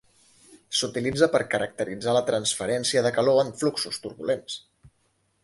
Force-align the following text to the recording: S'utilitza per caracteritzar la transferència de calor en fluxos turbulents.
S'utilitza 0.77 1.27
per 1.35 1.41
caracteritzar 1.51 2.15
la 2.17 2.23
transferència 2.31 3.05
de 3.09 3.13
calor 3.19 3.43
en 3.45 3.53
fluxos 3.61 4.03
turbulents. 4.07 4.59